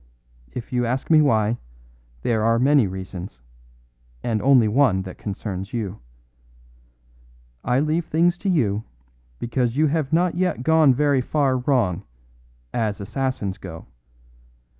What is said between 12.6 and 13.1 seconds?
as